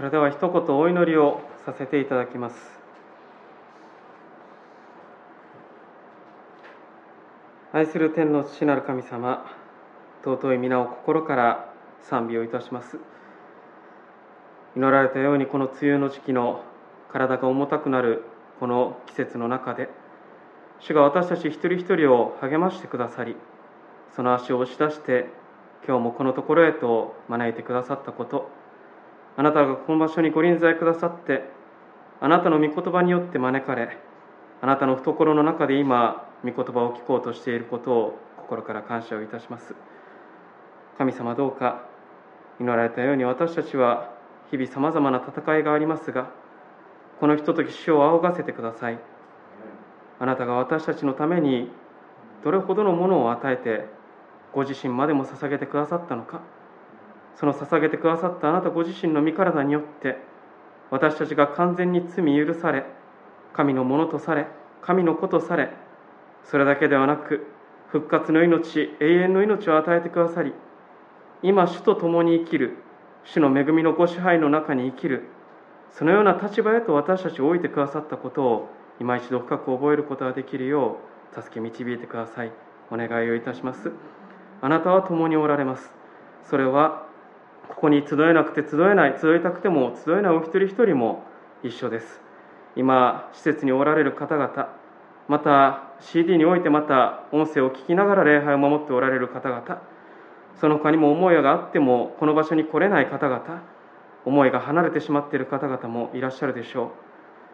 [0.00, 2.56] それでは一言お祈りをさせていただきます。
[7.74, 9.44] 愛する天の父なる神様
[10.24, 12.98] 尊い皆を心から賛美をいたします。
[14.74, 16.64] 祈られたようにこの梅雨の時期の
[17.12, 18.24] 体が重たくなる
[18.58, 19.90] この季節の中で
[20.78, 23.36] 主が私たち一人一人を励ましてくださり
[24.16, 25.26] その足を押し出して
[25.86, 28.59] 今日もこのところへと招いてくださったこと
[29.36, 31.44] あなたがこの場所にご臨在くださって
[32.20, 33.96] あなたの御言葉によって招かれ
[34.60, 39.74] あなたの懐の中で今御言葉を聞こうとしていることを心から感謝をいたします。
[40.98, 41.86] 神様どうか
[42.58, 44.10] 祈られたように私たちは
[44.50, 46.30] 日々さまざまな戦いがありますが
[47.20, 48.98] このひととき主を仰がせてください。
[50.18, 51.70] あなたが私たちのために
[52.44, 53.86] どれほどのものを与えて
[54.52, 56.40] ご自身までも捧げてくださったのか。
[57.36, 60.18] その捧げてくださったあなたご自身の身体によって
[60.90, 62.84] 私たちが完全に罪許され
[63.52, 64.46] 神のものとされ
[64.82, 65.70] 神の子とされ
[66.44, 67.46] それだけではなく
[67.88, 70.52] 復活の命永遠の命を与えてくださり
[71.42, 72.76] 今主と共に生きる
[73.24, 75.24] 主の恵みのご支配の中に生きる
[75.92, 78.68] そのような立場へと私たちを置いてくださったことを
[79.00, 82.52] 今一度深く覚えることができるよう助け導いてください。
[82.90, 83.92] お願いをいたします。
[84.60, 85.90] あなたは共におられます。
[86.42, 87.06] それは
[87.70, 91.22] ここに集えなくて集えない集いたくても集えないお一人一人も
[91.62, 92.20] 一緒です。
[92.76, 94.68] 今施設におられる方々
[95.28, 99.82] また CD においてまた音声を聞きながら礼拝を守っておられる方々
[100.60, 103.62] その他にも思いがあってもこの場所に来れない方々
[104.24, 106.90] 思いが離れてしまっている方々もいらっしゃるでしょう。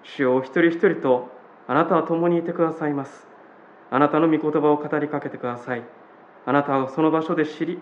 [0.02, 1.28] 主よお一人一人と
[1.68, 3.26] あなたは共にいてくださいます。
[3.90, 5.82] あなたの御言葉を語りかけてください。
[6.44, 7.80] あなたはその場所で知り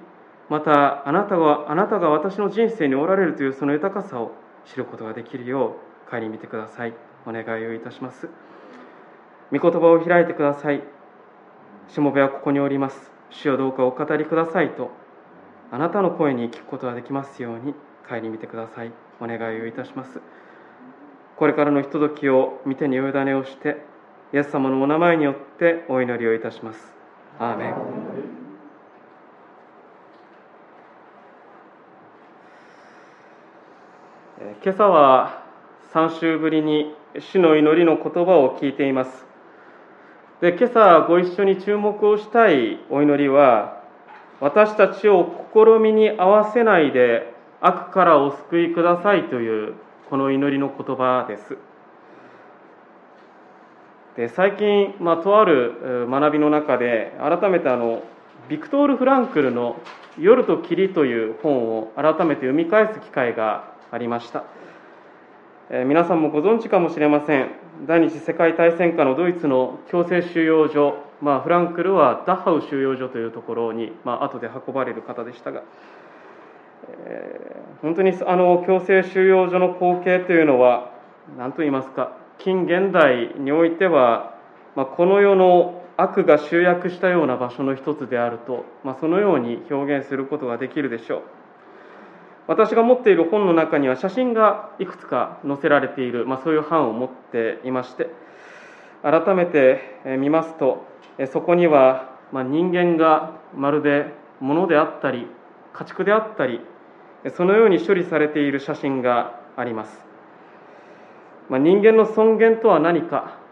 [0.48, 4.32] またあなたがあなたが私の人生におられるというその豊かさを
[4.66, 6.94] 知ることができるよう帰り見てください。
[7.26, 8.28] お願いをいたします。
[9.50, 10.82] 御言葉を開いてください。
[11.88, 13.12] しもべはここにおります。
[13.30, 14.90] 主よどうかお語りくださいと
[15.70, 17.74] あなたの声に聞くことができますように
[18.08, 18.92] 帰り見てください。
[19.20, 20.20] お願いをいたします。
[21.36, 23.82] これからのひとときを見てにお委ねをして
[24.32, 26.94] イエス様のお名前によってお祈りをいたします。
[27.38, 28.43] アーメン。
[34.62, 35.42] 今朝は
[35.94, 39.24] 3週ぶりに主の祈りの言葉を聞いています。
[40.42, 43.82] で今朝ご一緒に注目をしたいお祈りは
[44.40, 47.32] 私たちを試みに合わせないで
[47.62, 49.76] 悪からお救いくださいという
[50.10, 51.56] この祈りの言葉です。
[54.18, 58.02] で最近、まあ、とある学びの中で改めてあの
[58.50, 59.80] ビクトール・フランクルの
[60.20, 64.42] 「夜と霧」という本を改めて読み返す機会がありました、
[65.70, 67.50] えー、皆さんもご存知かもしれません。
[67.86, 75.62] 第二次世界大戦下のドイツの強制収容所、まあ、フランクルはダッハウ収容所というところに、まあ後で運ばれる方でしたが、
[77.06, 80.90] えー、本当にあの強制収容所の光景というのは
[81.38, 84.36] 何と言いますか近現代においては、
[84.74, 91.22] まあ、この世の悪が集約したような場所の一つであると、まあ、そのように表現することができるでしょう。
[92.46, 98.08] 私が持っている本の中には写真がいくつか載せられている、まあ、そういう版を持っていまして
[99.02, 99.80] 改めて
[100.18, 100.86] 見ますと
[101.32, 104.06] そこには、人間がまるで
[104.40, 105.28] 物であったり
[105.72, 106.60] 家畜であったり
[107.36, 109.98] そのように処理されている写真があります、
[111.48, 113.44] まあ、人間の尊厳とは何か。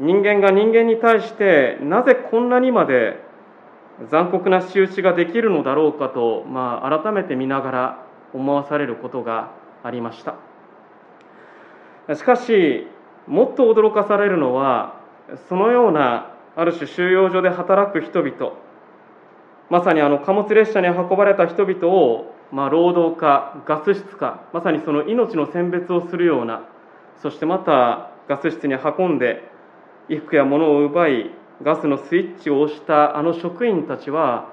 [0.00, 3.20] 人間が人間に対してなぜこんなにまで
[4.10, 10.36] 残酷な仕打ちができるのだろうかと、まあ、改めて見ながら思わされることがありました。
[12.14, 12.86] しかし
[13.26, 15.00] もっと驚かされるのは
[15.48, 18.54] そのようなある種収容所で働く人々
[19.70, 26.62] まさにあの貨物列車に運ばれた人々を、まあ、労働家ガス室かまさにその命の選別をするような
[27.22, 29.48] そしてまたガス室に運んで
[30.08, 31.30] 衣服や物を奪い
[31.62, 34.50] ガスのスイッチを押したあの職員たちは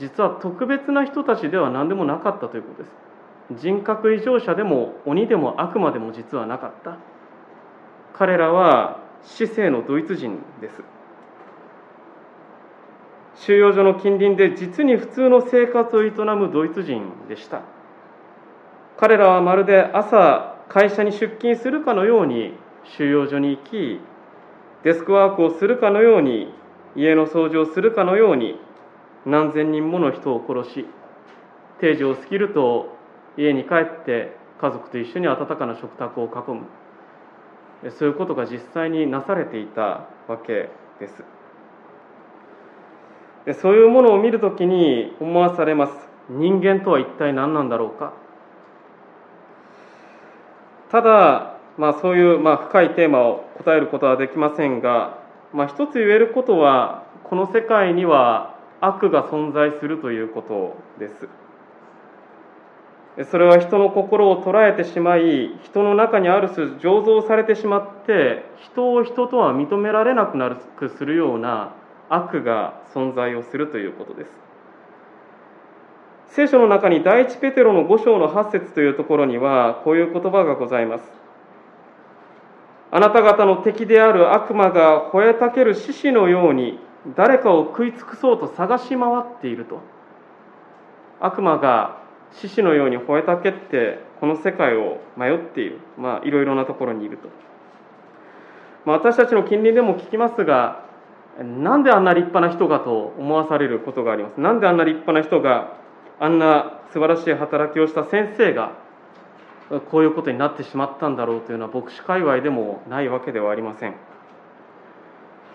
[0.00, 3.62] 実は特別な人たちでは何でもなかったということです。
[3.62, 6.96] 人格異常者でも鬼でも悪魔でも実はなかった。
[8.14, 10.82] 彼らは市政のドイツ人です。
[13.34, 17.60] 収容所の近隣で実に普通の生活を営むドイツ人でした。
[18.96, 22.54] 彼らはまるで朝会社に出勤するかのように
[22.84, 24.00] 収容所に行き
[24.82, 26.54] デスクワークをするかのように
[26.96, 28.58] 家の掃除をするかのように
[29.26, 30.86] 何千人もの人を殺し
[31.80, 32.96] 定時を過ぎると
[33.36, 36.66] 家に帰って家族と一緒に温かな食卓を囲む。
[37.90, 40.68] そういうことが実際になされていたわけ
[40.98, 41.24] です。
[43.46, 45.92] でそういうものを見るときに思わされます。
[46.28, 48.12] 人間とは一体何なんだろうか。
[50.90, 55.18] ただ、まあ、そういう、まあ、深いテーマを答えることはできませんが、
[55.52, 61.28] まあ、一つ言えることはこの世界には悪が存在するということです。
[63.30, 71.74] それは人の心を捉えてしまい人の中にある種醸造されてしまって人を人とは認められなくなるくするような
[72.08, 74.30] 悪が存在をするということです。
[76.28, 81.04] 聖書の中に第一ペテロの5章の8節というところにはこういう言葉がございます。
[82.92, 86.78] あなた方の敵である悪魔が吠えたける獅子のように
[87.16, 89.80] 誰かを食い尽くそうと探し回っていると。
[91.20, 91.98] 悪魔が
[92.32, 95.80] 獅子のように吠えたけってこの世界を迷っている。
[95.98, 97.28] まあいろいろなところにいると、
[98.84, 100.84] まあ、私たちの近隣でも聞きますが
[101.38, 104.40] なんであんな立派な人がと思わされることがあります。
[104.40, 105.76] なんであんな立派な人が
[106.18, 108.72] あんな素晴らしい働きをした先生が
[109.90, 113.94] こういうことになってしまったんだろうというのは牧師界隈でもないわけではありません。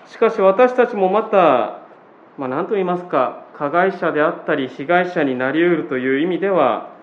[0.08, 1.82] しかし私たちもまた、
[2.38, 6.94] まあ、何と言いますか加害者であったり被害者になりうるという意味では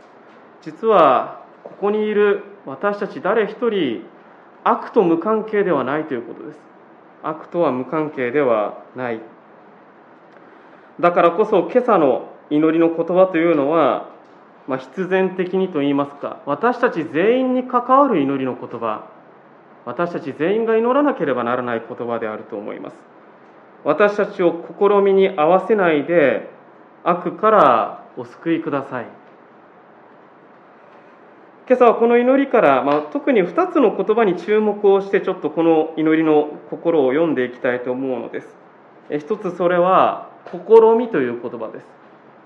[0.62, 4.04] 実はここにいる私たち誰一人
[4.64, 6.58] 悪と無関係ではないということです。
[7.22, 9.20] 悪とは無関係ではない。
[11.00, 14.10] だからこそ今朝の祈りの言葉というのは、
[14.69, 19.08] まあ、必然的にと言いますか私たち全員に関わる祈りの言葉。
[19.84, 22.96] 私たち全員が祈らなければならない言葉であると思います。
[23.84, 26.49] 私たちを試みに合わせないで
[27.02, 29.06] 悪からお救いください。
[31.69, 38.55] 今朝はこの祈りから、まあ、特に2つの言葉に注目をしてちょっとこの祈りの心を読んでいきたいと思うのです。
[39.11, 40.58] 一つそれは試
[40.99, 41.87] みという言葉です。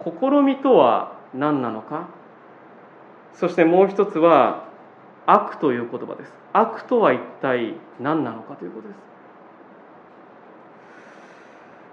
[0.05, 2.09] 試みとは何なのか？
[3.35, 4.66] そしてもう一つは
[5.27, 6.33] 悪という言葉です。
[6.53, 9.17] 悪とは一体何なのかということです。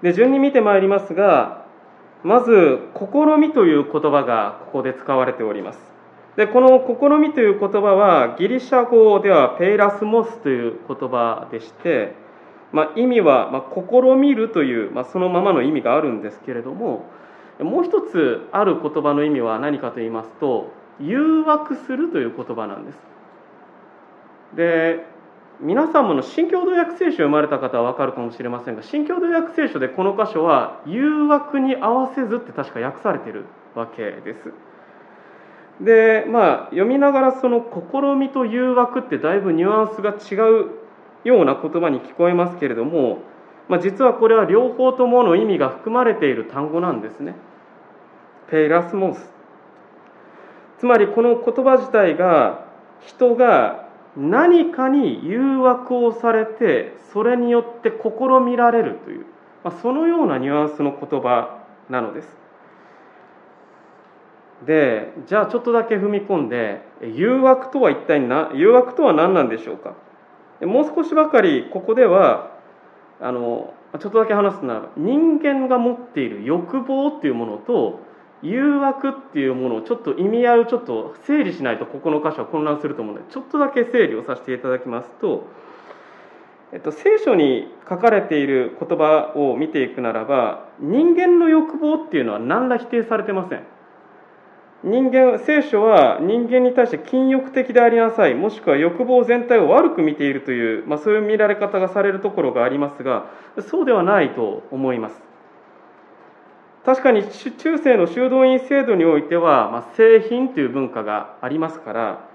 [0.04, 1.66] で順に見てまいりますが
[2.24, 5.94] まず「試み」という言葉がここで使われております。
[6.36, 12.16] でこの「試み」という言葉はギリシャ語ではペイラスモスという言葉でして、
[12.72, 17.06] まあ、意味は、まあ、試みるという、まあ、そのままの意味があるんですけれども
[17.60, 23.13] もう一つある言葉の意味は何かと言いますと誘惑するという言葉なんです。
[24.56, 25.06] で
[25.60, 33.46] 皆さんもの新共同訳聖書を読まれた方は分かるかもしれませんが新共同訳聖書でこの箇所は誘惑に合わせずって確か訳されてる
[33.76, 34.54] わけです
[35.84, 40.72] でまあ読みながらその試みと誘惑ってだいぶニュアンスが違う
[41.24, 43.20] ような言葉に聞こえますけれども
[43.70, 47.36] まあ、実はこれは両方ともの意味が含まれている単語なんですね。
[48.50, 49.32] ペイラスモス。
[50.80, 52.66] つまりこの言葉自体が
[53.00, 53.83] 人が
[54.16, 59.26] 何かに誘惑をされてそれによって試みられるという、
[59.64, 62.28] まあ、そのようなニュアンスの言葉なのです。
[64.66, 69.96] でじゃあちょっとだけ踏み込んで誘惑とは一体な誘惑とは何なんでしょうか？
[70.62, 72.52] もう少しばかりここでは
[73.20, 78.00] あのちょっとだけ話すなら人間が持っている欲望っていうものと
[78.44, 85.48] 誘惑っていうものをちょっと意味合いをちょっと整理しないとここの箇所は混乱すると思うのでちょっとだけ整理をさせていただきますと、
[86.74, 93.64] えっと、聖書に書かれている言葉を見ていくならば人間の欲望っていうのは何ら否定されてません。
[94.84, 103.32] 人間聖書は人間に対して禁欲的でありなさいもしくは欲望全体を悪く見ているという、まあ、そういう見られ方がされるところがありますが
[103.70, 105.33] そうではないと思います
[106.86, 112.30] 確かに中世の修道院制度においては、まあ、製品という文化がありますから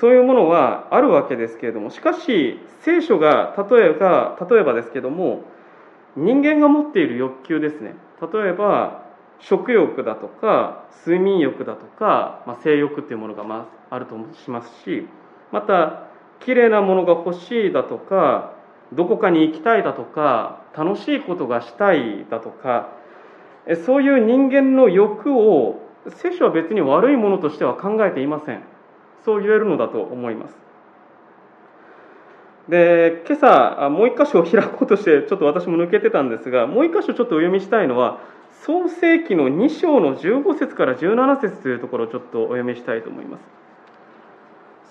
[0.00, 5.44] そういうものはあるわけですけれどもしかし聖書が例えば例えばですけども
[6.16, 7.94] 人間が持っている欲求ですね。
[8.20, 15.06] 例えば食欲だとか睡眠欲だとか、まあ、性欲っていうものがまああるとしますし
[15.52, 16.08] また
[16.40, 18.54] 綺麗なものが欲しいだとか
[18.92, 22.99] どこかに行きたいだとか楽しいことがしたいだとか
[23.76, 28.62] そういう人間の欲を聖書は別に悪いものとしては考えていません。
[29.24, 30.56] そう言えるのだと思います。
[32.68, 38.20] で今朝もう一箇所を開こうとしてちょっと私も抜けてたんですがもう一箇所ちょっとお読みしたいのは
[38.64, 43.60] 創世記の2章の15節から17節というところをちょっとお読みしたいと思います。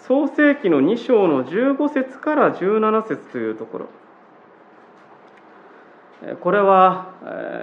[0.08, 3.90] 創世記の2章の15節から17節というところ。
[6.42, 7.14] これは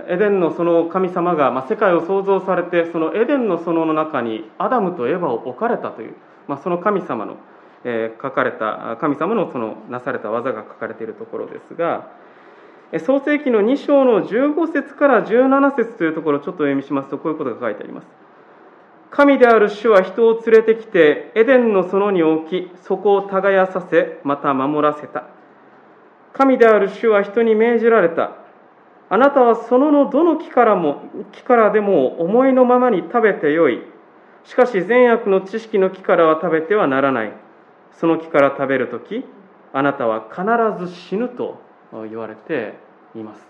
[0.08, 6.14] エデンのその神様が、ま、世界を創造されてそのエデンの園の中にアダムとエバを置かれたという、
[6.48, 7.36] まあ、その神様の、
[7.84, 12.10] え、書かれた神様のそのなされた技が書かれているところですが
[13.04, 18.06] 創世記の2章の15節から17節というところをちょっとお読みしますとこういうことが書いてあります。
[19.10, 25.24] 神である主は人を連れてきてエデンの園に置きそこを耕させまた守らせた。
[26.32, 28.45] 神である主は人に命じられた。
[29.08, 33.82] あなたはそののどの木からも木からでも思いのままに食べてよい。
[34.44, 37.32] しかし善悪の知識の木からは食べてはならない。
[37.92, 39.24] その木から食べるとき、
[39.72, 41.60] あなたは必ず死ぬと
[42.08, 42.74] 言われて
[43.14, 43.46] います。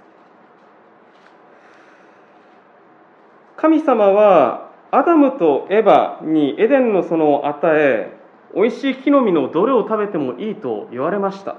[3.57, 8.17] 神様はアダムとエバにエデンの園を与え、
[8.55, 11.57] おいしい木の実のどれを食べてもいいと言われました。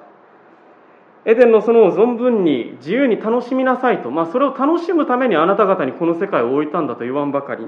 [1.28, 7.68] エデンの園を存分に自由に楽しみなさいと、まあ、それを楽しむためにあなた方にこの世界を置いたんだと言わんばかり。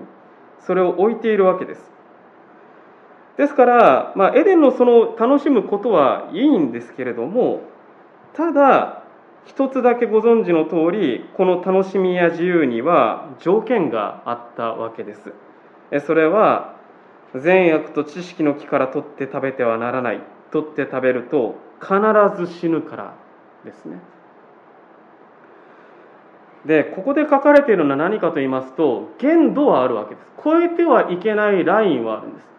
[0.60, 1.92] それを置いているわけです。
[3.38, 7.62] ですから、まあ、エデンの園を楽しむことはいいんですけれども
[8.34, 9.04] ただ
[9.46, 15.34] 一つだけご存知の通りこの楽しみや自由には条件があったわけです。
[16.06, 16.76] それは
[17.36, 20.22] 善悪と知識の木から取って食べてはならない。
[20.52, 21.98] 取って食べると必
[22.46, 23.29] ず死ぬから。
[23.66, 24.00] ですね。
[26.66, 30.28] でここで書かれているのは何かと言いますと限度はあるわけです。
[30.44, 32.50] 超えてはいけないラインはあるんです。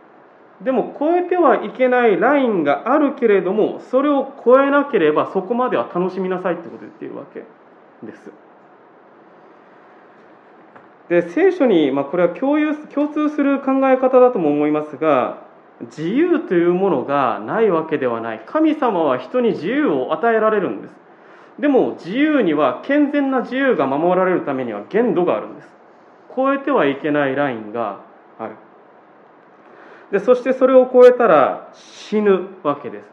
[0.63, 7.45] でも超えてはいけないラインがあるけれどもそれを超えなければそこまでは楽しみなさいってことを言っているわけ
[8.05, 8.31] です。
[11.09, 15.43] で聖書に、まあ、これは共有共通する考え方だとも思いますが
[15.83, 18.43] 自由というものがないわけではない。
[18.47, 20.95] 神様は人に自由を与えられるんです。
[21.59, 25.69] でも自由には健全な自由が守られるためには限度があるんです。
[26.35, 28.01] 超えてはいけないラインが
[28.39, 28.57] ある。
[30.13, 33.05] でそしてそれを超えたら死ぬわけです。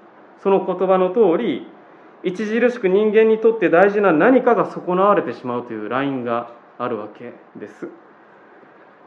[0.44, 1.68] その言葉の通り
[2.26, 7.90] 著しく人間にとって大事な何かが損なわれてしまうというラインがあるわけです。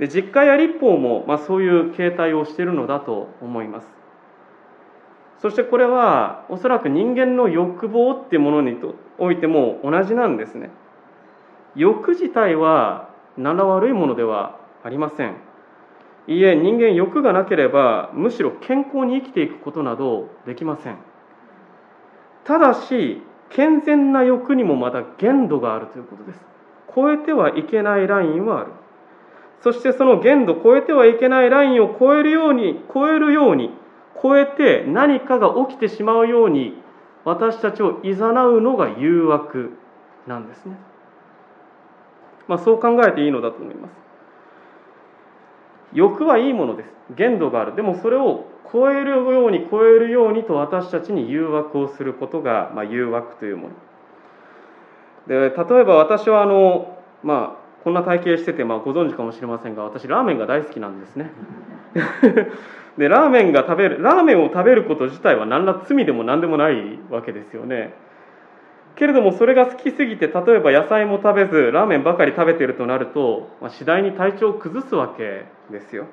[0.00, 3.86] で実家や立法も、まあ、そういう形態をしているのだと思います。
[5.40, 8.78] そしてこれはおそらく人間の欲望っていうものに
[9.18, 10.70] おいても同じなんですね。
[11.76, 15.36] 欲自体は何ら悪いものではありません。
[16.26, 20.96] いいえ人間欲がなければむしろ健康に生きていくことなどできません。
[22.44, 26.44] ただし健全な欲にもまた限度があるということです。
[26.94, 28.72] 超えてはいけないラインはある。
[29.62, 33.70] そしてその限度超えてはいけないラインを超えるように超えるように
[34.22, 36.74] 超えて何かが起きてしまうように
[37.24, 39.72] 私たちを誘うのが誘惑
[40.26, 40.76] なんですね、
[42.48, 43.92] まあ、そう考えていいのだと思います。
[45.92, 46.94] 欲はいいものです。
[47.16, 47.74] 限度がある。
[47.74, 53.74] でもそれを超えるように超えるようにと私たちに誘惑をすることが、まあ、誘惑というもの。
[55.26, 61.30] で例えば私はあのまあこんな体型してて、まあ、ご存知かもしれませんが私ラーメンが大好きなんですね。
[62.98, 67.94] でラーメンが食べるラーメンを食べること自体は何ら罪でも何でもないわけですよね。
[68.96, 76.06] けれどもそれが好きすぎて例えば野菜も食べずラーメンばかり食べてるとなると、まあ、次第に体調を崩すわけですよ。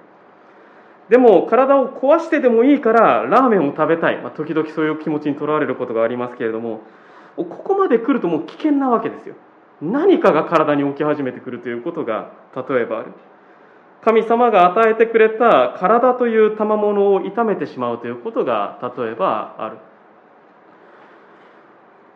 [1.09, 6.81] でも体を壊してでもいいからラーメンを食べたい、まあ、時々そういう気持ちにとらわれることがありますけれども
[7.37, 9.35] ここまで来るともう危険なわけですよ。
[9.81, 13.13] 何かが体に起き始めてくるということが例えばある。
[14.03, 19.77] 神様が与えてくれた体という賜物を痛めてしまうということが例えばある。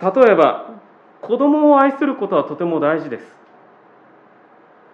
[0.01, 0.71] 例えば
[1.21, 3.25] 子供を愛することはとても大事です。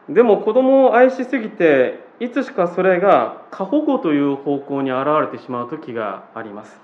[0.10, 6.80] でも子供を愛しすぎていつしかそれが過保護という方向に現れてしまう時があります。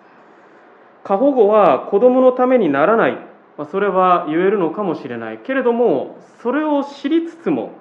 [1.04, 3.33] 過保護は子供のためにならない。
[3.58, 7.72] まあそれは言えるのかもしれないけれどもそれを知りつつも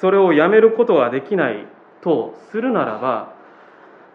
[0.00, 1.66] それをやめることができない
[2.02, 3.34] とするならば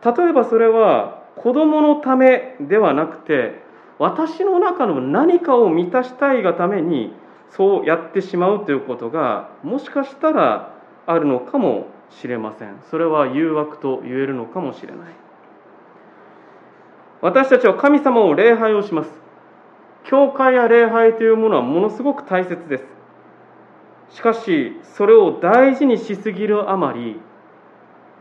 [0.04, 3.62] 例えばそれは子供のためではなくて
[4.00, 7.14] 私の中の何かを満たしたいがために
[7.52, 10.74] そうやってしまうということがもしかしたら
[11.06, 12.82] あるのかもしれません。
[12.90, 14.98] それは誘惑と言えるのかもしれない。
[17.22, 19.21] 私たちは神様を礼拝をします。
[20.04, 23.02] 教会や礼拝というものはものすごく大切です。
[24.12, 27.20] しかしそれを大事にしすぎるあまり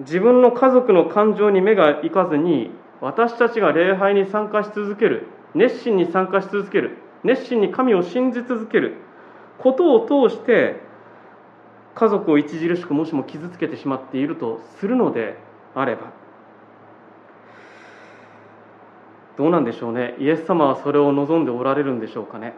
[0.01, 2.71] 自分の家族の感情に目がいかずに
[3.01, 8.95] 私たちが礼拝に参加し続ける熱心に参加し続ける熱心に神を信じ続ける
[9.59, 10.81] ことを通して
[11.95, 15.37] 家族を著しくもしも傷つけてしまっているとするので
[15.75, 16.13] あれば
[19.41, 20.17] どうなんでしょうね。
[20.19, 22.53] イエス様はそれを望んでおられるんでしょうかね。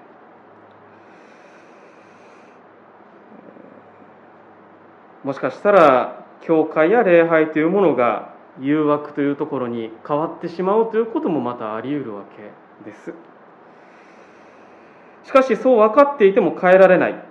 [5.23, 12.25] もしかしたら教会や礼拝というものが誘惑というところに変わってしまうということもまたあり得るわ
[12.85, 13.15] けです。
[15.23, 17.25] しかしそう分かっていても変えられない。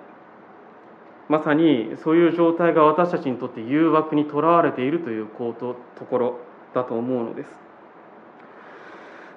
[1.27, 6.39] まさにそういう状態が私たちにとって誘惑にとらわれているということところ
[6.73, 7.70] だと思うのです。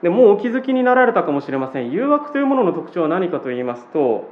[0.05, 1.91] でもうお気づきになられたかもしれません。
[1.91, 4.31] 誘惑というものの特徴は何かと言いますと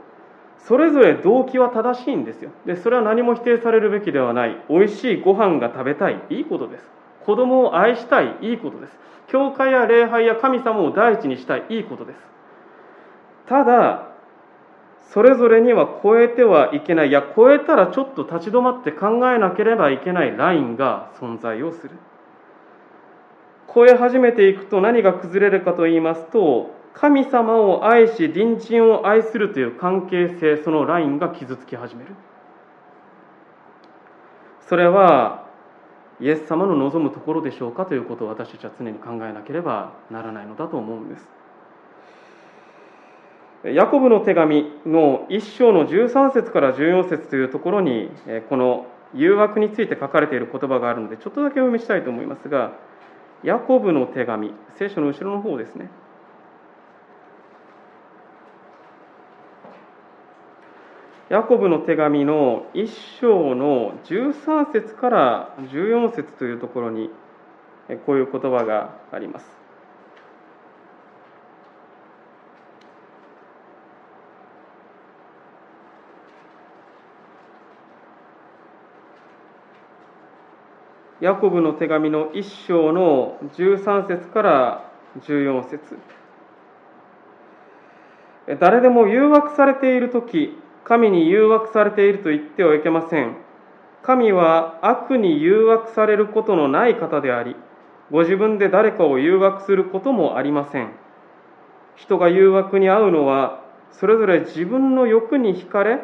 [0.59, 2.51] それぞれ動機は正しいんですよ。
[2.67, 4.63] でそれは何も否定されるべきではない。
[4.69, 6.21] 美味しいご飯が食べたい。
[6.29, 6.85] いいことです。
[7.25, 8.37] 子供を愛したい。
[8.43, 8.93] いいことです。
[9.29, 11.65] 教会や礼拝や神様を第一にしたい。
[11.71, 12.19] いいことです。
[13.47, 14.09] ただ
[15.09, 17.09] それぞれには超えてはいけない。
[17.09, 21.97] いや超えたらちょっと立ち止まって考えなければいけないラインが存在をする。
[23.75, 32.15] 超え始めていくと何が崩れるかと言いますと神様を愛し隣人を愛するという関係性そのラインが傷つき始める。
[34.69, 35.47] それは
[36.21, 41.29] イエス様の望むところでしょうかということを私たちは常に考えなければならないのだと思うんです。
[43.65, 48.11] ヤコブの手紙の1章の13節から14節というところに
[48.49, 52.73] この誘惑について書かれている言葉があるのでちょっとだけお読みしたいと思いますが
[53.43, 55.91] ヤコブの手紙聖書の後ろの方ですね
[61.29, 67.11] ヤコブの手紙の1章の13節から14節というところに
[68.07, 69.62] こういう言葉があります。
[81.23, 85.97] ヤコブの手紙の1章の13節から14節
[88.59, 93.37] 誰でも誘惑されている時神に誘惑されていると言ってはいけません。
[94.03, 97.55] 神は悪に誘惑されることのない方であり、
[98.11, 100.91] ご自分で誰かを誘惑することもありません。
[101.95, 106.01] 人が誘惑に遭うのは、それぞれ自分の欲に惹かれ、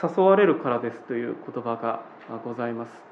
[0.00, 2.04] 誘われるからですという言葉が
[2.44, 3.09] ございます。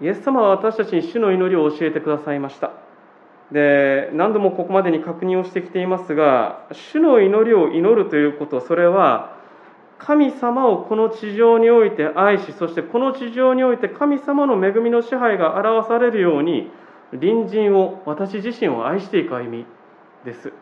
[0.00, 2.72] イエス様は私たちに主の祈りを教えてくださいました。
[3.52, 9.36] で何度もここまでに確認をしてきていますが主の祈りを祈るということそれは
[9.98, 16.70] 神様をこの地上において愛しそしてこの地上において神様の恵みの支配が表されるように
[17.12, 19.66] 隣人を私自身を愛していく歩み
[20.24, 20.52] です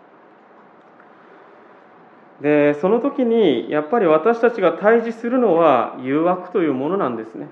[2.42, 7.48] でその時にやっぱり私たちが対峙するのは誘惑というものなんですね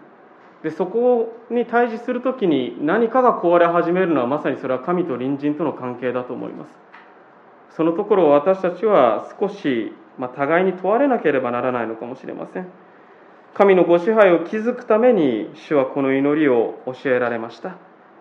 [0.62, 6.70] でそこに対峙する時に何かが壊れ始めるのはまさにそれは神と隣人との関係だと思います。
[7.76, 12.66] そのところを私たちは少し、まあ、互いに問われなければならないのかもしれません。
[13.54, 17.76] 神のご支配を築くために主はこの祈りを教えられました。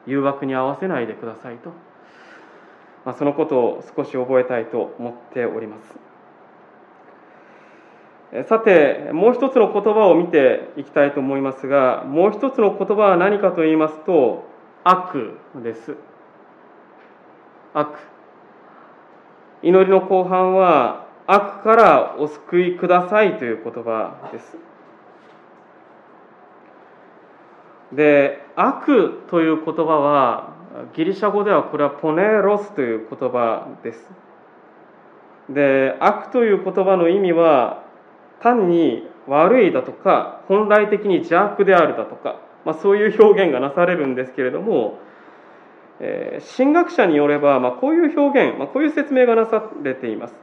[0.07, 1.69] 誘惑に合わせないでくださいと、
[3.05, 6.08] まあ、そのことを少し覚えたいと思っております。
[8.47, 14.45] さて、もう一つの言葉を見ていきたいと思いますが、もう一つの言葉は何かと言いますと、
[14.83, 15.95] 悪です。
[17.73, 17.97] 悪。
[19.63, 24.57] 祈りの後半は、悪からお救いくださいという言葉です。
[27.91, 30.53] で、悪という言葉は、
[30.93, 34.09] ギリシャ語ではこれはポネロスという言葉です。
[35.49, 37.88] で、悪という言葉の意味は、
[38.41, 44.99] 単に悪いだとか本来的に邪悪であるだとか、まあ、そういう表現がなされるんですけれども、
[45.99, 50.33] えー、神学者によれば、まあ、こういう表現、まあ、こういう説明がなされています、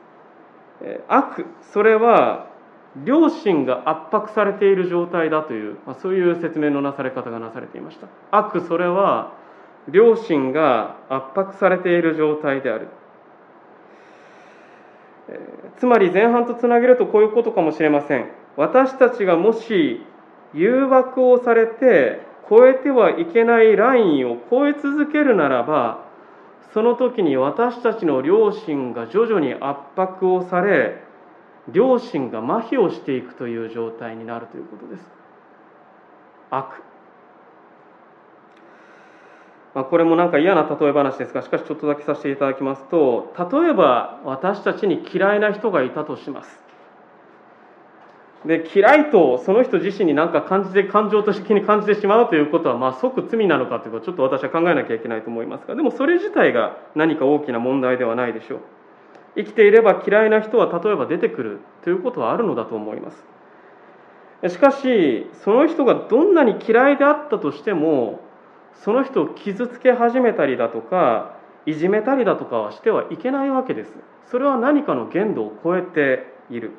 [0.82, 2.48] えー、悪それは
[3.04, 8.06] 良心が圧迫されている状態だという、まあ、そういう説明のなされ方がなされていました。
[8.30, 9.34] 悪それは
[9.92, 12.88] 良心が圧迫されている状態である。
[15.78, 18.30] つまり前半とつなげるとこういうことかもしれません。
[18.56, 20.00] 私たちがもし
[20.54, 26.04] 誘惑をされて超えてはいけないラインを超え続けるならば
[26.72, 31.02] その時に私たちの良心が徐々に圧迫をされ
[31.72, 35.06] 良心が麻痺をしていくという状態になるということです。
[36.50, 36.85] 悪。
[39.76, 46.58] まあ、これもなんか嫌な例え話ですがしかしちょっとだけさせていただきますと例えば私たちに嫌いな人がいたとします。
[48.46, 58.60] で嫌いとその人自身に何か感じて感情的に感じてしまうということは、まあ、即罪なのかということをちょっと私は考えなきゃいけないと思いますがでもそれ自体が何か大きな問題ではないでしょう。
[59.36, 64.54] 生きていれば嫌いな人は例えば出てくるということはあるのだと思います。
[64.54, 68.20] しかしその人がどんなに嫌いであったとしても
[68.84, 71.36] その人を傷つけ始めたりだとか
[71.66, 73.92] いじめたりだとかはしてはいけないわけです。
[74.30, 76.72] それは何かの限度を超えている。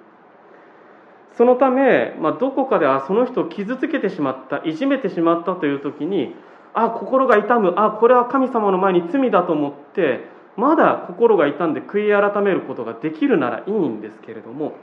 [1.38, 6.34] そのため、まあ、どこかであその人を傷つけてしまったいじめてしまったという時に
[6.74, 14.74] あ心が痛むあこれは神様の前に罪だと思ってまだ心が痛んで悔い改めることができるならいいんですけれども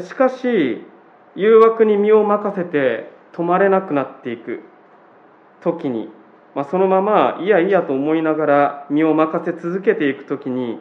[0.00, 0.86] しかし
[1.36, 4.62] 誘惑に身を任せて止まれなくなっていく。
[5.62, 6.08] 時に、
[6.54, 10.78] まあ、そのままいやいやと思いながら身を任せ続けていく時に、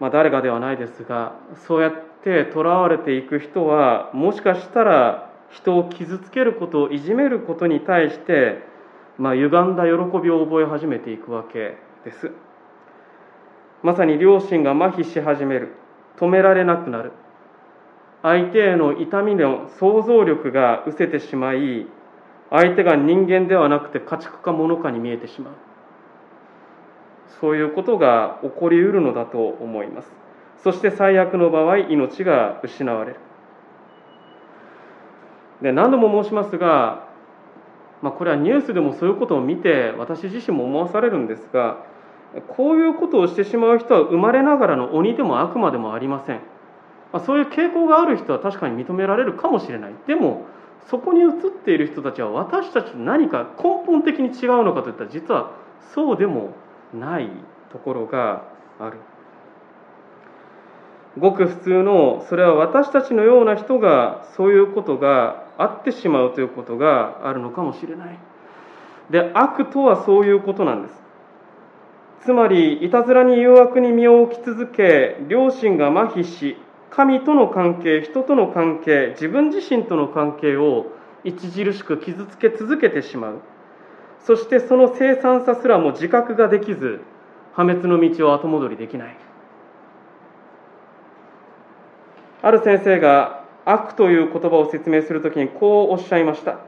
[0.00, 1.92] まあ、誰がではないですがそうやっ
[2.24, 8.62] てとらわれていく人はもしかしたら人を傷つけることをいじめることに対して、
[9.16, 9.90] まあ、歪んだ喜
[10.22, 12.32] びを覚え始めていくわけです。
[13.82, 15.74] まさに両親が麻痺し始める。
[16.18, 17.12] 止められなくなる。
[18.22, 21.86] 相手への痛みの想像力が失せてしまい
[22.50, 25.54] 相手が人間ではなくて家畜か物かに見えてしまう。
[27.40, 30.10] そういうことが起こりうるのだと思います。
[30.62, 33.20] そして最悪の場合命が失われる。
[35.62, 37.08] で何度も申しますが、
[38.02, 41.84] まあ、これはニュースでもそういうことを見て私自身も思わされるんですが
[42.46, 46.36] こういうことをしてしまう人は生まれながらの鬼でも悪魔でもありません、
[47.12, 49.94] まあ、そういう傾向がある人は確かに認められるかもしれない。
[50.06, 50.46] でも
[50.86, 51.30] そこに映っ
[51.64, 55.52] ている人たちは私たちと何か根本的に違うのかといったら実は
[55.94, 56.52] そうでも
[56.94, 57.28] ない
[57.70, 58.44] ところが
[58.78, 58.98] ある。
[61.18, 68.18] ごく普通のそれは私たちのような人がそういうことがあってしまうということがあるのかもしれない。
[69.10, 71.02] で悪とはそういうことなんです。
[72.20, 76.56] つまりいたずらに誘惑に身を置き続け両親が麻痺し
[76.90, 80.86] 神との関係人との関係自分自身との関係を
[81.24, 83.40] 著しく傷つけ続けてしまう。
[84.20, 87.00] そしてその凄惨さすらも自覚ができず
[87.52, 89.16] 破滅の道を後戻りできない。
[92.40, 96.58] ある先生が悪という言葉を説明するときにこうおっしゃいました。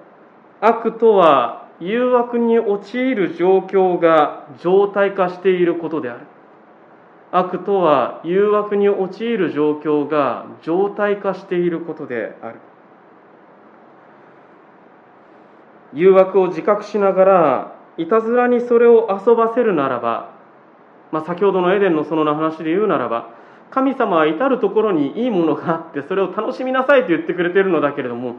[0.61, 6.27] 悪とは誘惑に陥る状況が常態化していることである。
[7.33, 12.61] 悪とは誘惑に陥る状況が常態化していることである。
[15.93, 20.35] 誘惑を自覚しながらいたずらにそれを遊ばせるならば、
[21.11, 23.35] まあ、先ほどのエデンの園の話で言うならば
[23.71, 28.37] 神様は至る所にいいものがあってそれを楽しみなさいと言ってくれているのだけれども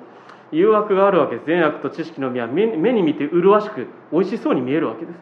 [0.52, 5.18] 誘惑があるわけ善悪と知識の実は目に見て麗しく美味しそうに見えるわけです。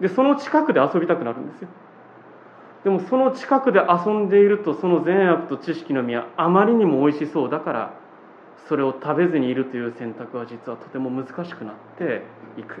[0.00, 1.68] でその近くで遊びたくなるんですよ。
[2.88, 7.92] でもその近くで遊んでいるとその善悪と知識の実はあまりにも美味しそうだから
[8.66, 12.22] それを食べずにいるという選択は実はとても難しくなって
[12.58, 12.80] いく。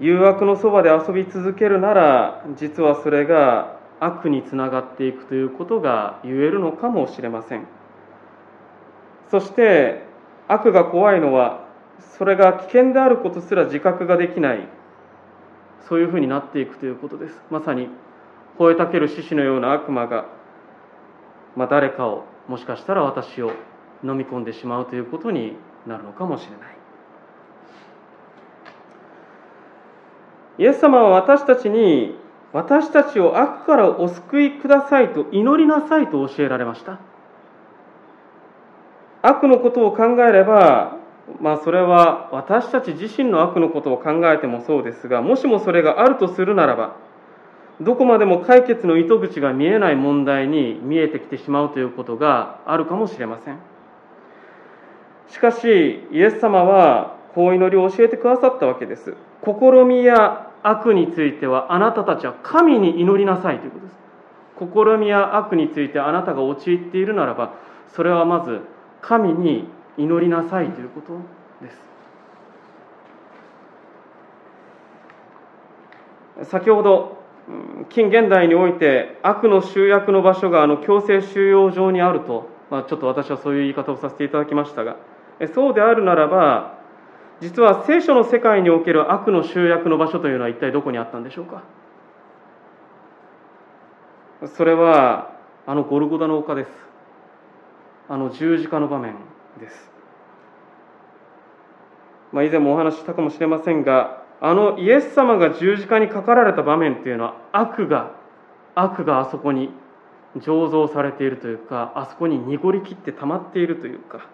[0.00, 7.66] 誘惑のそばで遊び続けるなら実はそれが悪につながっていくということが言えるのかもしれません。
[9.30, 10.02] そして
[10.46, 11.64] 悪が怖いのは
[12.18, 14.81] それが危険であることすら自覚ができない。
[15.88, 17.40] そういうふうになっていくということです。
[17.50, 17.88] まさに
[18.58, 20.26] 吠えたける獅子のような悪魔が、
[21.56, 23.52] まあ、誰かをもしかしたら私を
[24.04, 26.76] 飲み込んでしまうということになるのかもしれない。
[30.58, 32.16] イエス様は私たちに
[32.52, 36.98] 私たちを悪からお救いくださいと祈りなさいと教えられました。
[39.22, 40.98] 悪のことを考えれば
[41.40, 46.96] まあ、それは私たち自身の悪のことを考えてもそうですがもしもそれがあるとするならば
[47.80, 53.58] どこまでも解決の糸口が見えない問題に見えてきてしまうということがあるかもしれません。
[55.28, 59.16] しかしイエス様はこう祈りを教えてくださったわけです。
[59.44, 63.96] 試みや悪についてはあなたたちは神に祈りなさいということです。
[64.60, 67.54] 試みや悪についてあなたが陥っているならば
[67.88, 68.60] それはまず
[69.00, 69.66] 神に
[69.98, 71.18] 祈りなさいということ
[71.64, 71.70] で
[76.44, 76.50] す。
[76.50, 77.22] 先ほど
[77.90, 84.96] 近現代において悪の集約の場所があの強制収容所にあると、まあ、ちょっと私はそういう言い方をさせていただきましたが
[85.54, 86.78] そうであるならば
[87.40, 91.64] 実は聖書の世界における悪の集約の場所というのは一体どこにあったんでしょうか？
[94.56, 96.70] それはあのゴルゴダの丘です。
[98.08, 99.16] あの十字架の場面。
[99.60, 99.90] です。
[102.32, 108.12] まあ、以前もお話ししたかもしれませんがあのイエス様が十字架にかかられた場面というのは悪が
[108.74, 109.70] 悪があそこに
[110.38, 114.26] 醸造されているというかあそこに濁りきって溜まっているというか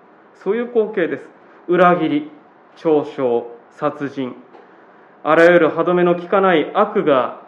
[0.43, 1.25] そういう光景です。
[1.67, 2.31] 裏切り
[2.77, 4.37] 嘲笑殺人。
[5.25, 7.43] あらゆる歯止めの効かない悪が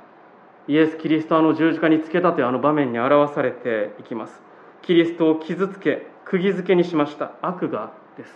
[0.66, 4.42] イエス・キリストあの十字架につけたというあの場面に表されていきます。
[4.83, 7.33] キリストを傷つけ釘付けにしました。
[7.43, 8.33] 悪がです。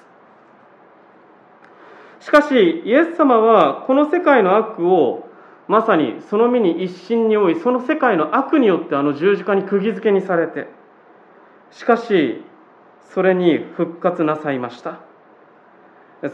[2.27, 5.29] しかしイエス様はこの世界の悪を
[5.69, 10.67] まさにその身に一心に負いその世界の悪によってあの十字架に釘付けにされて
[11.71, 12.43] しかし
[13.13, 15.01] それに復活なさいました。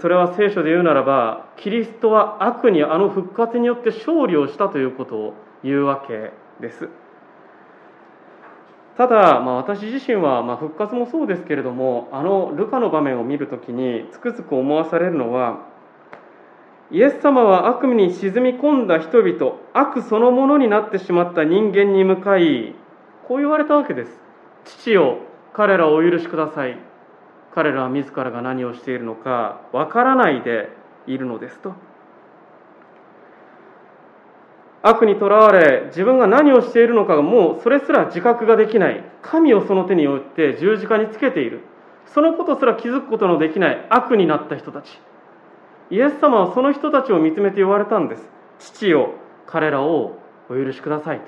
[0.01, 6.89] それは聖書で言うならばキリストは悪にあの復活によって勝利をしたということを言うわけです。
[9.01, 15.67] ただ、まあ、私自身は、まあ、復活もそうですけれどもあのルカの場面を見るときにつくづく思わされるのは
[16.93, 22.75] イエス様は悪夢に沈み込んだ人々悪そのものになってしまった人間に向かい
[23.27, 24.21] こう言われたわけです。
[24.67, 25.21] 父よ
[25.55, 26.77] 彼らをお許しください。
[27.55, 30.69] 彼らは自らが何をしているのかわからないで
[31.07, 31.73] いるのですと。
[34.83, 39.05] 悪にとらわれ自分が何をしているのかがもうそれすら自覚ができない。
[39.23, 41.61] 神をその手によって十字架につけている。
[42.07, 43.87] そのことすら気づくことのできない。
[43.91, 44.99] 悪になった人たち。
[45.91, 48.29] イエス様はその人たちを見つめて言われたんです。
[48.59, 49.15] 父よ
[49.47, 51.25] 彼らをお許しくださいと。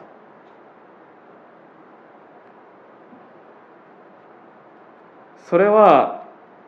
[5.47, 6.25] それは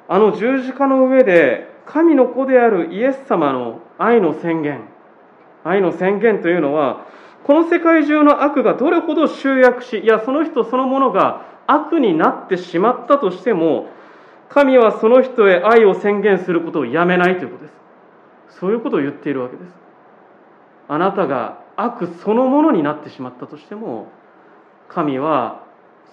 [0.09, 4.94] あの十字架の上で神の子であるイエス様の愛の宣言。
[5.65, 7.07] 愛の宣言というのは
[7.45, 13.89] この世界中の悪がどれほど集約しいやその人そのものが悪になってしまったとしても
[14.49, 17.75] 神はその人へ愛を宣言することをやめないということです。
[18.61, 19.75] そういうことを言っているわけです。
[20.87, 24.09] あなたが悪そのものになってしまったとしても
[24.89, 25.65] 神は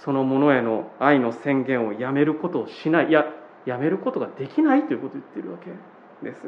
[0.04, 3.26] そのものへの愛の宣言をやめることをしないいや
[3.66, 5.70] やめることができないということを言っているわけ
[6.26, 6.42] です。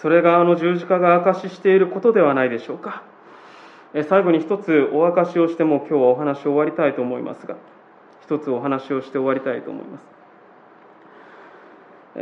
[0.00, 3.02] それがあの十字架が証ししていることではないでしょうか。
[4.08, 7.56] 最後に一つお証しをしても今日はお話を終わりたいと思いますが
[8.22, 10.04] 一つお話をして終わりたいと思います。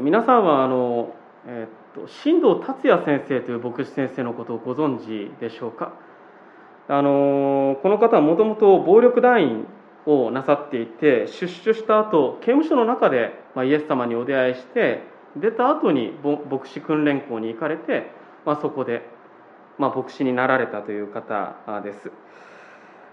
[0.02, 1.14] 皆さんはあの
[1.46, 5.92] え、っと新藤達也先生という牧師先生のことをご存知でしょうか？
[6.88, 9.66] あのこの方はもともと暴力団員
[10.04, 15.02] をなさっていて出所した後刑務所の中で、まあ、イエス様にお出会いして
[15.36, 16.12] 出た後に
[16.50, 18.10] 牧師訓練校に行かれて、
[18.44, 19.02] まあ、そこで、
[19.78, 22.10] まあ、牧師になられたという方です。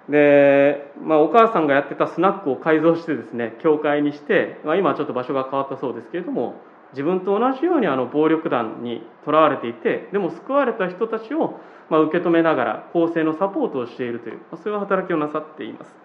[0.10, 6.56] で、まあ、お母さんがやってたスナックを改造してですね教会にして、まあ、今ちょっと場所が変わったそうですけれども
[6.94, 15.96] 自分と同じようにあの暴力団にとらわれていてでも救われた人たちをまあ受け止めながら公正のサポートをしているという、まあ、そういう働きをなさっています。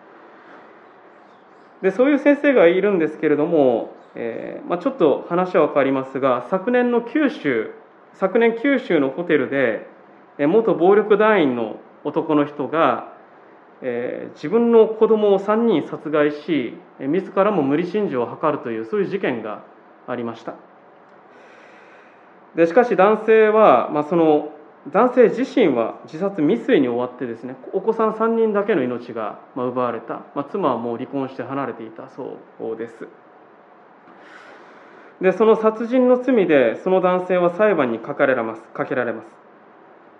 [1.81, 7.73] でそういう先生がいるんですけれども、えーまあ、ちょっと話は分かりますが昨年の九州
[8.15, 9.87] 昨年九州のホテルで
[10.47, 13.13] 元暴力団員の男の人が、
[13.83, 19.65] えー、自分の子供を3人殺害し自らも無理心中を図るというそういう事件が
[20.07, 20.55] ありました。
[22.55, 24.53] でしかし男性は、まあ、その
[24.93, 33.09] 男性自身は自殺未遂に終わってですねお子さん3人だけの命が奪われた、まあ、妻はもう離婚して離れていたそうです。
[35.21, 39.27] でその殺人の罪でその男性は裁判にかけられますかけられます。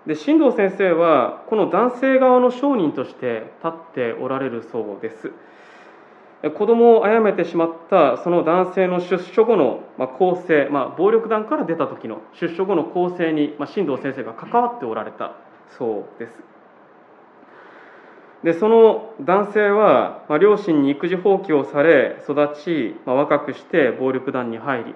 [0.07, 5.31] で進藤先生はこの男性側の証人として立っておられるそうです。
[6.51, 9.83] 子供を殺めてしまったその男性の出所後の
[10.19, 15.33] 構成、まあ、暴力団から出た時の出所後の構成に、まあ、新藤先生が関わっておられた
[15.77, 16.54] そうです。
[18.45, 24.95] でその男性は、まあ、両親に育児放棄をされ育ち、まあ、若くして暴力団に入り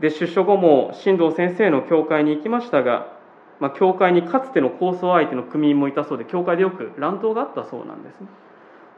[0.00, 3.16] で出所後も新藤先生の教会に行きましたが、
[3.58, 8.26] まあ、教会にかつての抗争相手の組員もいたそうで教会でよく乱闘があったそうなんですね。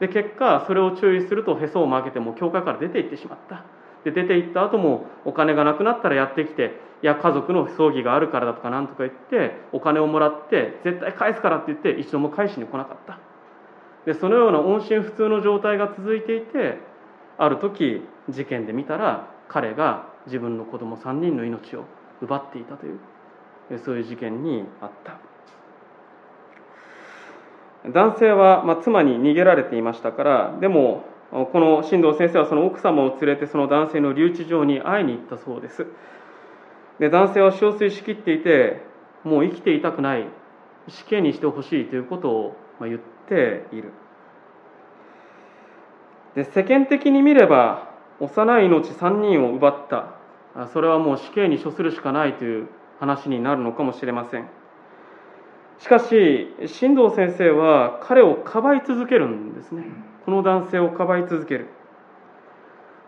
[0.01, 3.63] で結果それを注意するとへそを曲げても教会から出て行ってしまった。
[4.03, 13.19] で出て行った後もお金がなくなったらやってきていや家族の葬儀があるからだとかなんとか言ってお金をもらって絶対返すからって言って一度も返しに来なかった。
[14.05, 16.77] でそのような音信不通の状態が続いていて
[17.37, 21.85] ある時事件で見たら彼が自分の子供3人の命を
[22.21, 22.99] 奪っていたという
[23.83, 25.17] そういう事件にあった。
[27.89, 35.87] 男性は、まあ、妻に逃げられていましたからでもこの進藤先生はその奥様を連れてその男性の留置場に会いに行ったそうです。
[36.99, 38.81] で男性は憔悴しきっていて
[39.23, 40.27] もう生きていたくない。
[40.89, 43.93] 死刑にしてほしいということを言っている。
[46.35, 50.67] で世間的に見れば幼い命3人を奪った。
[50.67, 52.67] それはもう死刑に処するしかないという
[52.99, 54.47] 話になるのかもしれません。
[55.79, 59.85] しかし進藤先生は彼をかばい続けるんですね。
[60.25, 61.67] この男性をかばい続ける。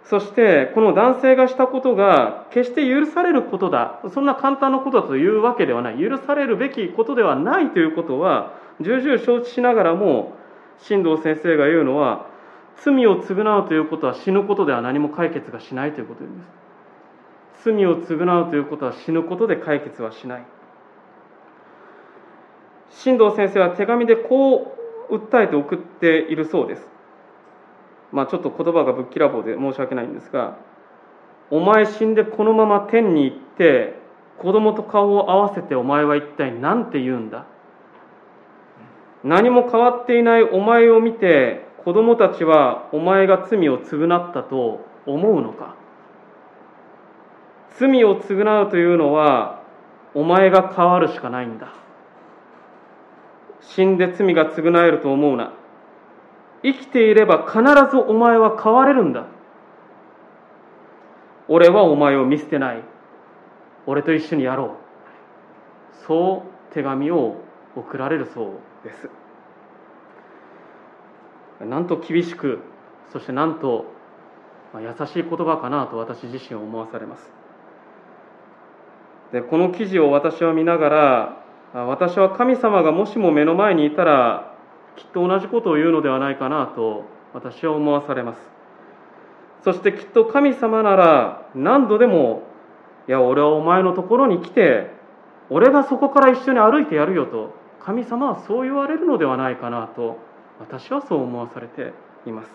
[0.03, 4.01] そしてこの男性がしたことが決して許されることだ。
[4.13, 5.99] そんな簡単なことだというわけではない。
[5.99, 10.33] 許されるべきことではないということは重々承知しながらも
[10.77, 12.27] 進藤先生が言うのは
[12.77, 16.29] 罪を償うということは死ぬことでは何も解決がしないということで
[17.63, 17.71] す。
[17.71, 20.45] 罪を償うということは死ぬことで解決はしない。
[22.91, 24.77] 進藤先生は手紙でこ
[25.09, 26.94] う訴えて送っているそうです。
[28.15, 30.57] まあちょっと言葉がぶっきらぼうで申し訳ないんですが
[31.51, 33.99] お前死んでこのまま天に行って
[34.39, 37.45] 子供と顔を合わせてお前は一体何て言うんだ？
[39.23, 45.75] 何も変わっていないお前を見て子供たちはお前が罪を償ったと思うのか？
[47.77, 49.61] 罪を償うというのは
[50.13, 51.73] お前が変わるしかないんだ。
[53.61, 55.51] 死んで罪が償えると思うな。
[56.65, 57.59] 生きていれば必
[57.91, 59.27] ずお前は変われるんだ。
[61.47, 62.83] 俺はお前を見捨てない。
[63.85, 66.05] 俺と一緒にやろう。
[66.07, 67.35] そう手紙を
[67.75, 68.49] 送られるそう
[68.83, 69.09] です。
[71.63, 72.59] なんと厳しく
[73.13, 73.85] そしてなんと
[74.73, 77.29] 優しい言葉かなと私自身思わされます。
[79.31, 84.54] でこの記事を私は見ながら私は神様がもしも目の前にいたら
[84.95, 87.03] きっと同じことを言うのではないかなと
[87.33, 88.39] 私は思わされます。
[89.63, 92.43] そしてきっと神様なら何度でも
[93.07, 94.91] いや俺はお前のところに来て
[95.49, 100.17] 俺がそこから一緒に歩いてやるよと神様はそう言われるのではないかなと
[100.59, 101.93] 私はそう思わされて
[102.25, 102.49] います。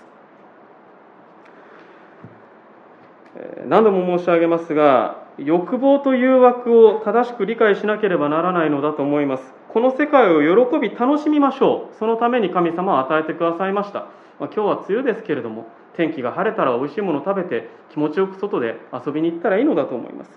[3.66, 9.59] 何度も申し上げますが欲望と誘惑を正しく理解しなければならないのだと思います。
[9.72, 11.96] この世界を喜び楽しみましょう。
[11.96, 14.00] そのために神様は与えてくださいました、
[14.40, 20.30] まあ、今日は梅雨ですけれども天気が晴れたら美味しいものを食べて気持ちよく外で遊びに行ったらいいのだと思います。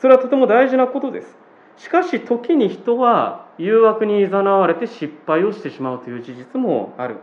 [0.00, 1.36] それはとても大事なことです。
[1.76, 7.16] しかし時に人は誘惑にいざなわれて失敗をしてしまうという事実もある。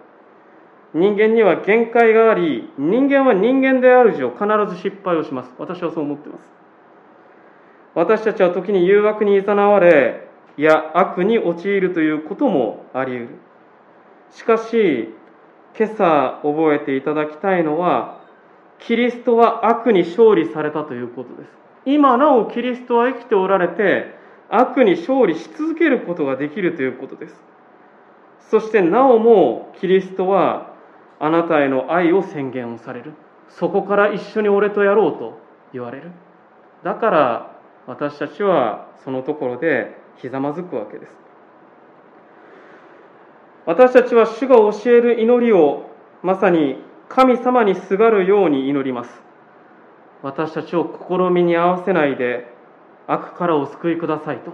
[0.93, 4.45] 人間には限界があり人間は人間である以上必
[4.75, 5.51] ず失敗をします。
[5.57, 6.51] 私はそう思っています。
[7.95, 10.28] 私たちは時に誘惑にいざなわれ
[10.59, 13.29] いや悪に陥るということもあり得る。
[14.31, 15.07] しかし
[15.77, 18.19] 今朝覚えていただきたいのは
[18.79, 21.49] キリストは悪に勝利されたということです。
[21.85, 24.13] 今なおキリストは生きておられて
[24.49, 27.41] 悪に勝利し続けることができるということです。
[28.49, 30.73] そしてなおもキリストは
[31.21, 33.13] あなたへの愛を宣言をされる。
[33.47, 35.39] そこから一緒に俺とやろうと
[35.71, 36.11] 言われる。
[36.83, 37.55] だから
[37.87, 41.11] 私たちはそのところでひざまずくわけです。
[43.65, 45.89] 私たちは主が教える祈りを
[46.23, 46.77] まさに
[47.07, 49.21] 神様にすがるように祈ります。
[50.21, 52.51] 私たちを試みに合わせないで
[53.07, 54.53] 悪からお救いくださいと。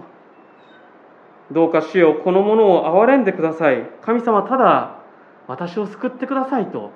[1.50, 3.88] どうか主よこのものを憐れんでください。
[4.02, 5.00] 神様ただ
[5.48, 6.90] 私を救ってくださいと。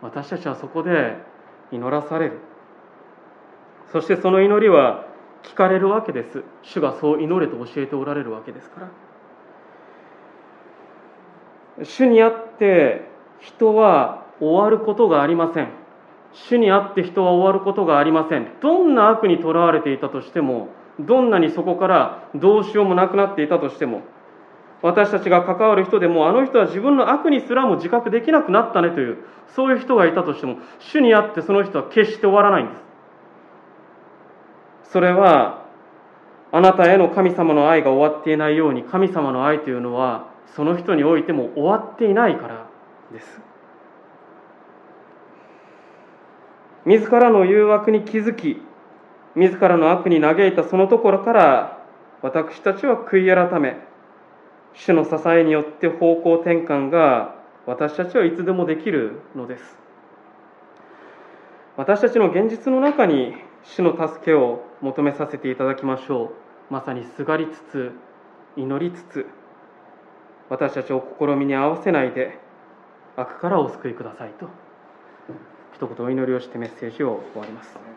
[0.00, 1.16] 私たちはそこで
[1.70, 2.38] 祈らされる。
[3.92, 5.06] そしてその祈りは
[5.42, 6.44] 聞かれるわけです。
[6.62, 8.90] 主がそう祈れと教えておられるわけですから。
[11.84, 13.08] 主にあって
[13.40, 15.68] 人は終わることがありません。
[16.32, 18.46] 主にあって人は終わることがありません。
[18.60, 20.68] どんな悪にとらわれていたとしても
[21.00, 24.02] どんなにそこからどうしようもなくなっていたとしても
[24.82, 29.18] 私たちが関わる人でもあの人は自分の悪にすらも自覚できなくなったねという
[29.54, 32.91] そういう人がいたとしても主にあってその人は決して終わらないんです。
[34.92, 35.64] それは
[36.52, 42.68] あなたへの神様の愛が終わっていないように神様の愛というのはその人においても終わっていないから
[43.10, 43.40] です。
[46.84, 48.60] 自らの誘惑に気づき
[49.34, 51.78] 自らの悪に嘆いたそのところから
[52.20, 53.76] 私たちは悔い改め
[54.74, 57.36] 主の支えによって方向転換が
[57.66, 59.76] 私たちはいつでもできるのです。
[61.78, 63.34] 私たちの現実の中に
[63.64, 66.72] 主の助けを求めさせていただきましょう。
[66.72, 67.92] まさにすがりつつ
[68.56, 69.26] 祈りつつ
[70.48, 72.38] 私たちを試みに合わせないで
[73.16, 74.48] 悪からお救いくださいと
[75.74, 77.91] 一言お祈りをしてメッセージを終わります。